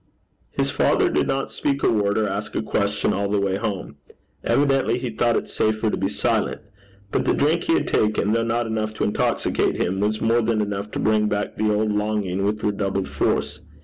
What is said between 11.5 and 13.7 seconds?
the old longing with redoubled force.